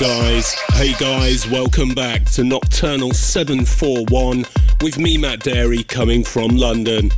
Guys, 0.00 0.54
hey 0.72 0.92
guys, 0.94 1.48
welcome 1.48 1.94
back 1.94 2.24
to 2.24 2.42
Nocturnal 2.42 3.12
741 3.12 4.44
with 4.80 4.98
me, 4.98 5.16
Matt 5.18 5.40
Darey, 5.40 5.86
coming 5.86 6.24
from 6.24 6.56
London. 6.56 7.10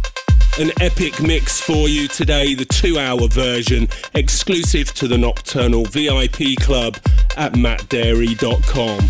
An 0.61 0.73
epic 0.81 1.23
mix 1.23 1.59
for 1.59 1.89
you 1.89 2.09
today, 2.09 2.55
the 2.55 2.67
two 2.67 2.99
hour 2.99 3.29
version, 3.29 3.89
exclusive 4.13 4.93
to 4.95 5.09
the 5.09 5.17
Nocturnal 5.17 5.85
VIP 5.87 6.57
Club 6.61 6.99
at 7.39 7.55
mattdarey.com. 7.55 9.09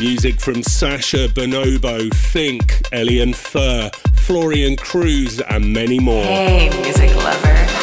Music 0.00 0.40
from 0.40 0.64
Sasha 0.64 1.28
Bonobo, 1.28 2.12
Think, 2.12 2.82
Elian 2.92 3.32
Fur, 3.32 3.90
Florian 4.14 4.74
Cruz, 4.74 5.40
and 5.40 5.72
many 5.72 6.00
more. 6.00 6.24
Hey, 6.24 6.68
music 6.82 7.14
lover. 7.14 7.73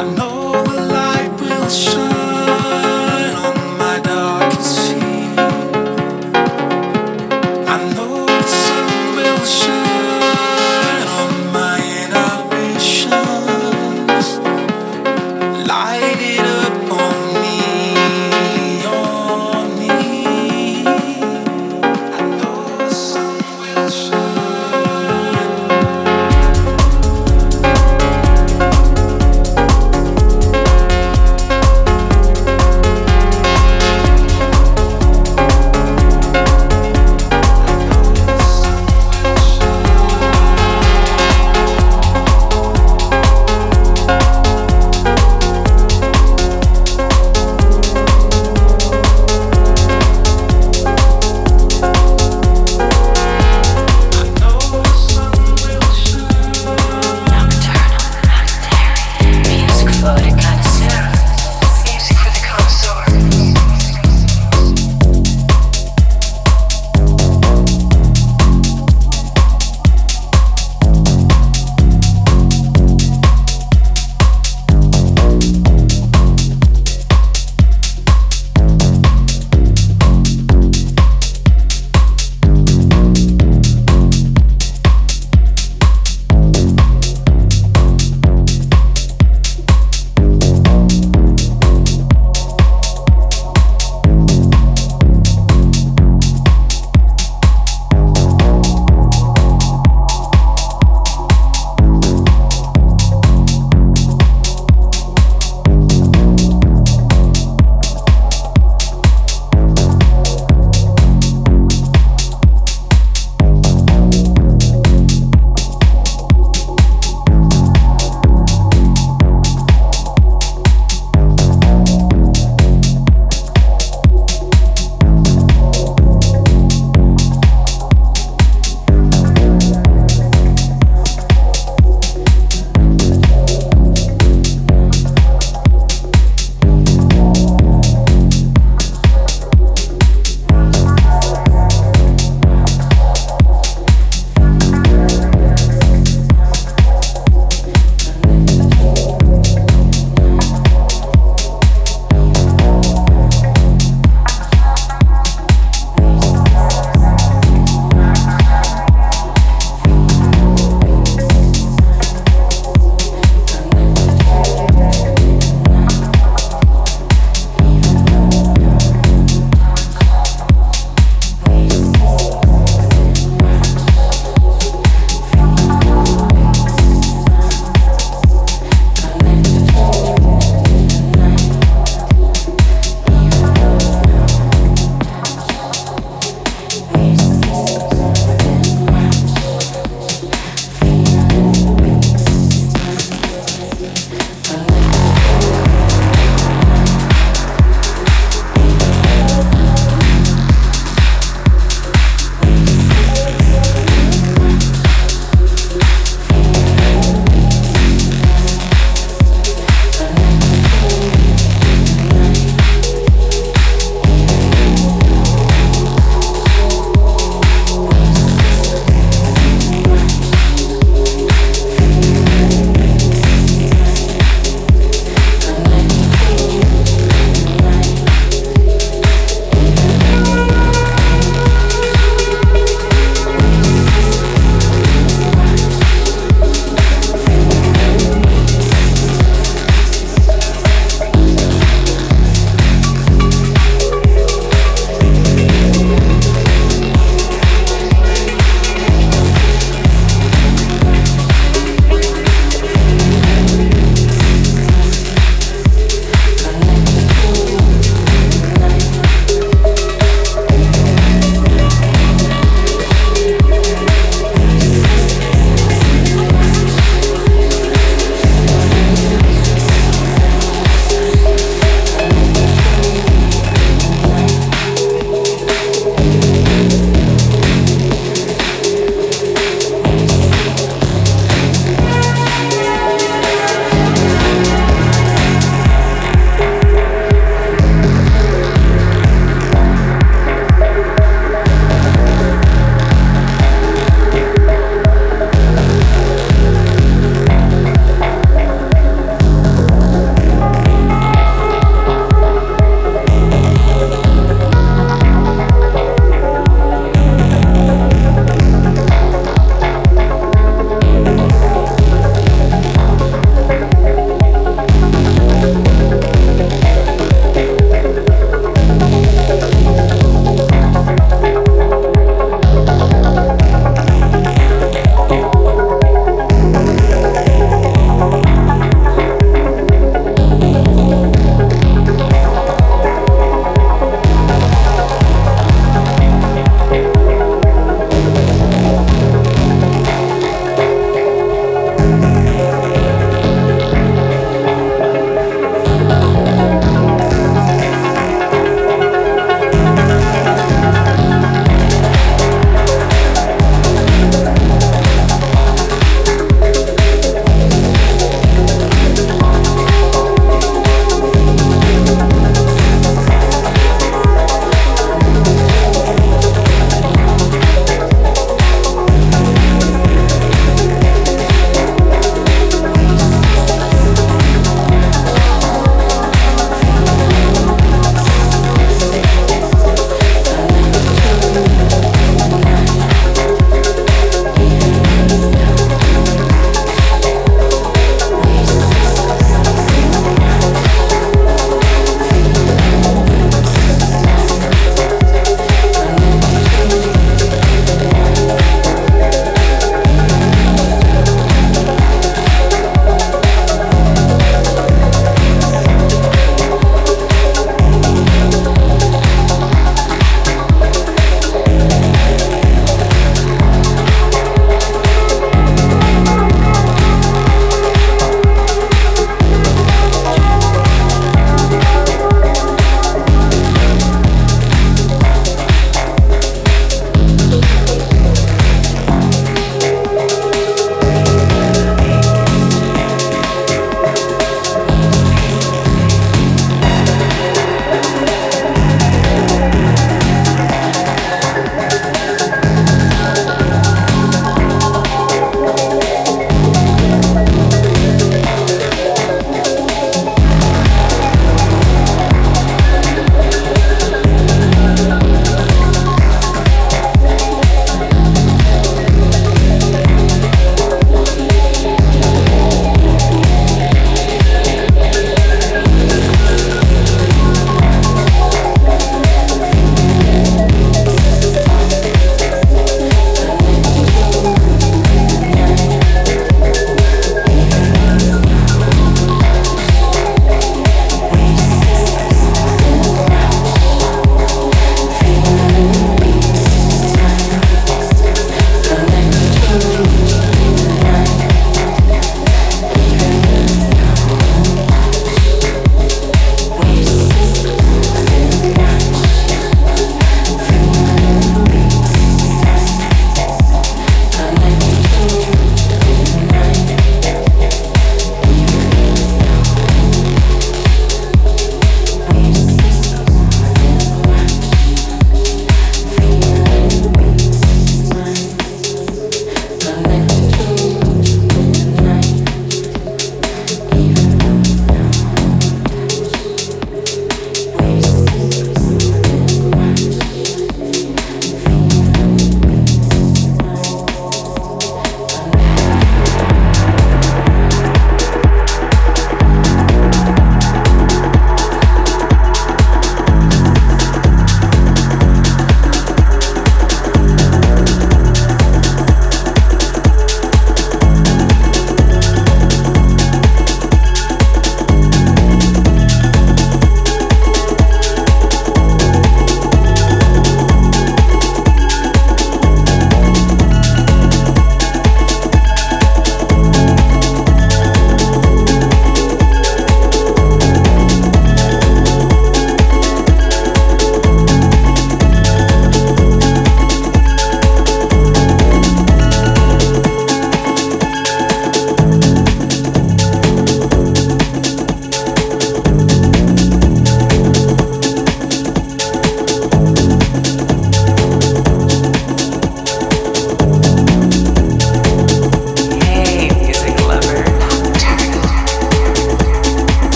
I 0.00 0.29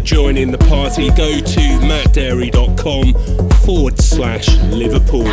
join 0.00 0.36
in 0.36 0.50
the 0.50 0.58
party, 0.58 1.08
go 1.10 1.40
to 1.40 1.60
mattdarey.com 1.80 3.14
forward 3.64 3.98
slash 4.00 4.48
Liverpool. 4.70 5.24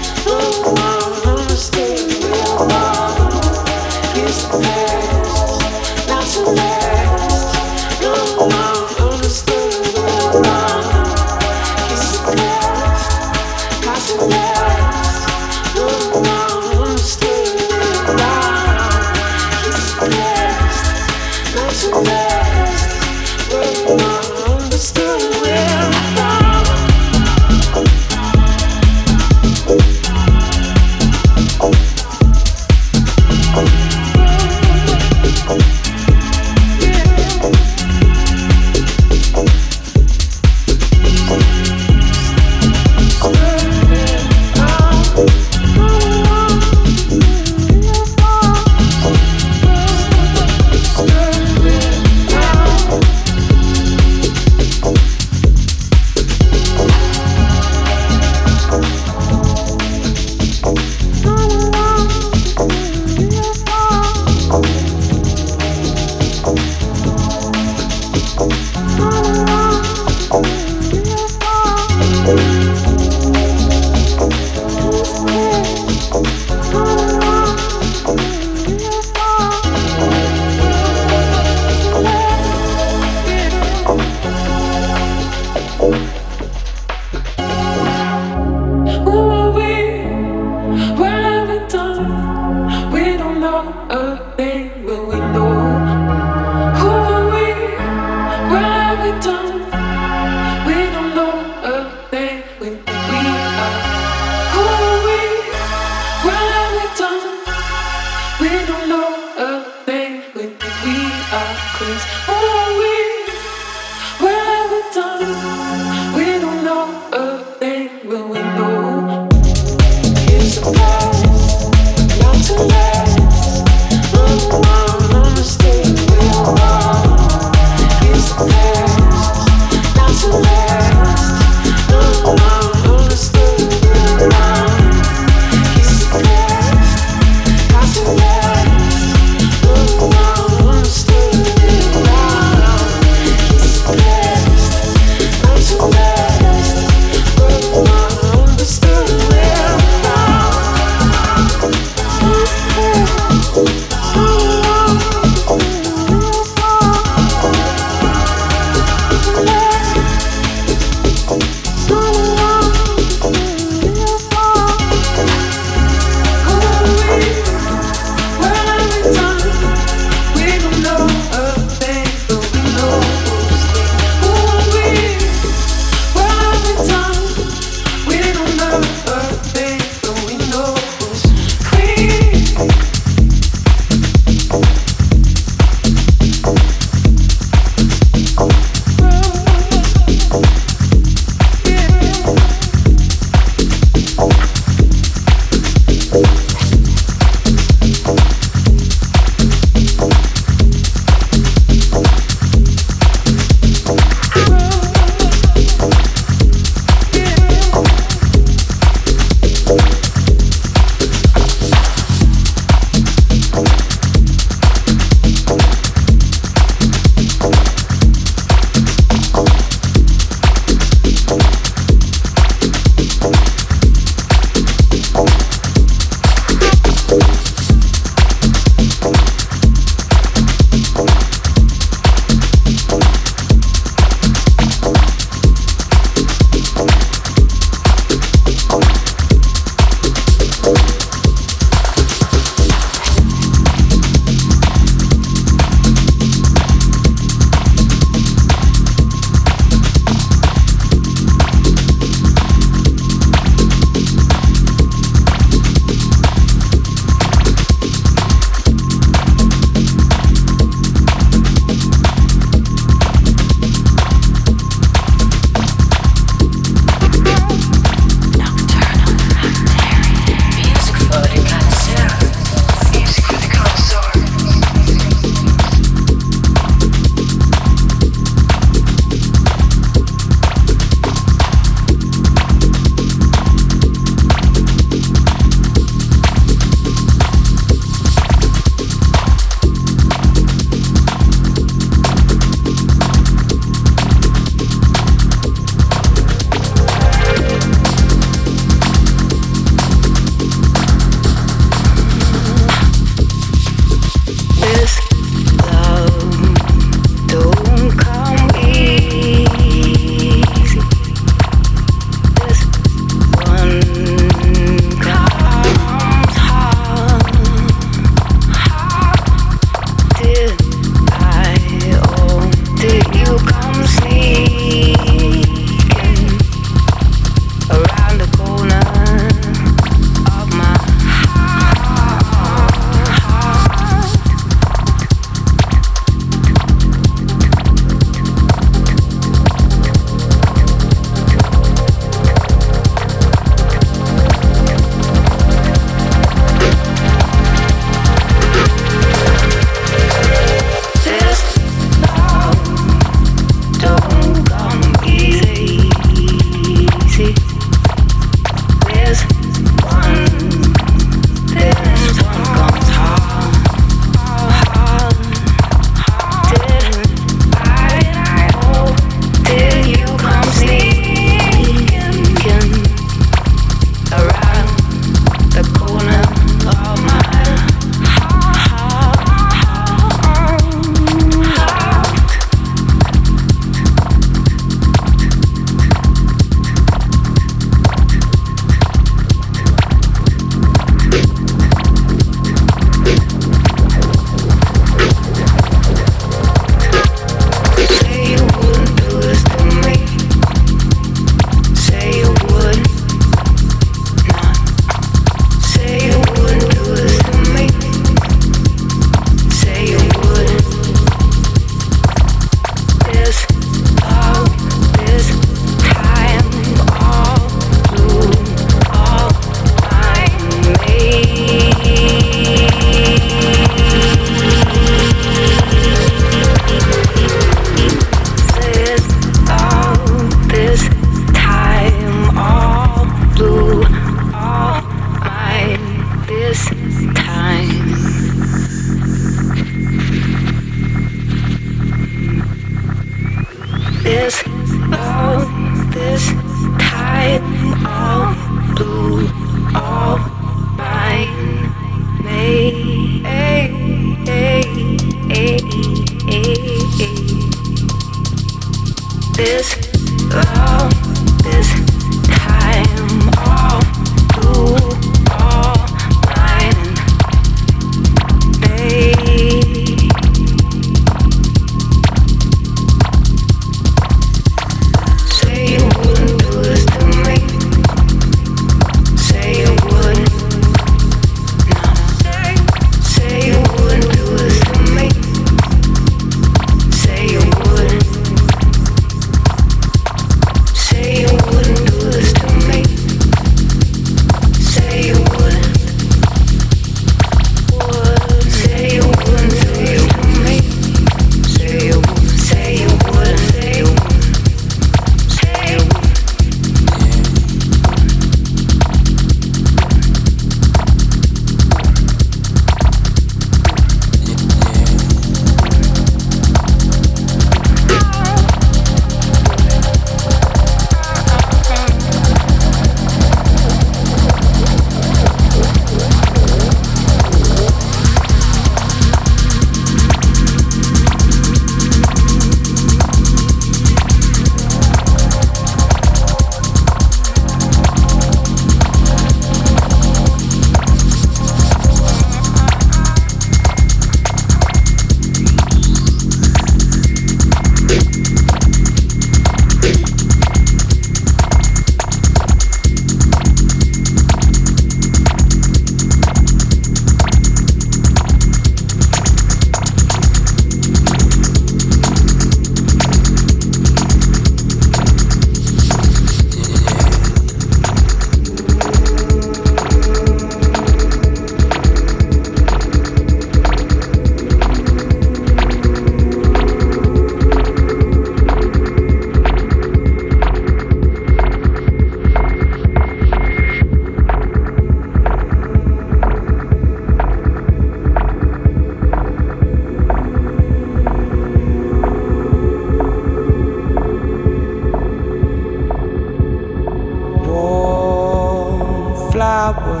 Flower. 599.72 600.00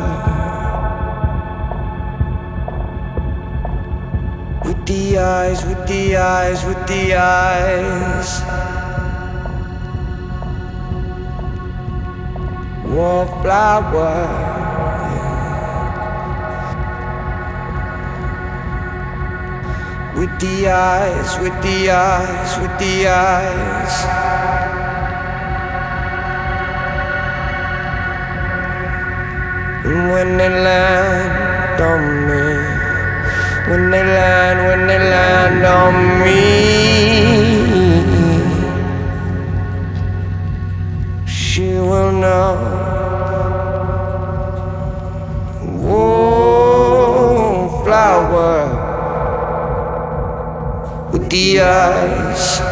With 4.64 4.86
the 4.86 5.18
eyes, 5.18 5.64
with 5.64 5.86
the 5.86 6.16
eyes, 6.16 6.64
with 6.64 6.86
the 6.86 7.14
eyes. 7.14 8.42
Wallflower. 12.86 14.46
With 20.16 20.40
the 20.40 20.68
eyes, 20.68 21.38
with 21.38 21.62
the 21.62 21.90
eyes, 21.90 22.58
with 22.58 22.78
the 22.78 23.08
eyes. 23.08 24.17
When 29.88 30.36
they 30.36 30.50
land 30.50 31.80
on 31.80 32.28
me, 32.28 32.44
when 33.70 33.90
they 33.90 34.04
land, 34.04 34.58
when 34.68 34.86
they 34.86 34.98
land 34.98 35.64
on 35.64 36.20
me, 36.20 36.40
she 41.26 41.78
will 41.78 42.12
know. 42.12 42.56
Whoa, 45.80 47.80
flower 47.82 48.68
with 51.12 51.30
the 51.30 51.60
eyes. 51.62 52.67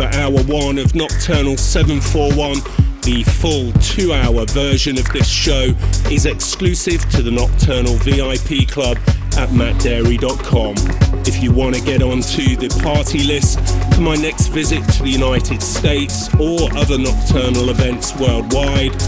For 0.00 0.06
hour 0.16 0.42
one 0.44 0.78
of 0.78 0.94
Nocturnal 0.94 1.58
741. 1.58 2.54
The 3.02 3.22
full 3.22 3.70
two 3.82 4.14
hour 4.14 4.46
version 4.46 4.96
of 4.96 5.06
this 5.12 5.28
show 5.28 5.74
is 6.10 6.24
exclusive 6.24 7.06
to 7.10 7.20
the 7.20 7.30
Nocturnal 7.30 7.96
VIP 7.96 8.66
Club 8.66 8.96
at 9.36 9.50
mattdarey.com. 9.50 10.74
If 11.26 11.42
you 11.42 11.52
want 11.52 11.74
to 11.74 11.82
get 11.82 12.02
onto 12.02 12.56
the 12.56 12.70
party 12.82 13.24
list 13.24 13.58
for 13.94 14.00
my 14.00 14.14
next 14.14 14.46
visit 14.46 14.82
to 14.94 15.02
the 15.02 15.10
United 15.10 15.60
States 15.60 16.34
or 16.36 16.74
other 16.78 16.96
nocturnal 16.96 17.68
events 17.68 18.16
worldwide, 18.16 18.98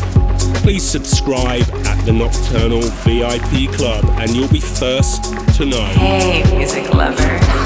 please 0.61 0.83
subscribe 0.83 1.65
at 1.87 2.05
the 2.05 2.13
Nocturnal 2.13 2.83
VIP 3.01 3.73
Club 3.79 4.05
and 4.21 4.31
you'll 4.37 4.47
be 4.49 4.61
first 4.61 5.25
to 5.57 5.65
know. 5.65 5.87
Hey, 5.87 6.45
music 6.55 6.93
lover. 6.93 7.62